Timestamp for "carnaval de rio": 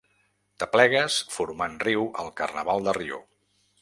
2.41-3.21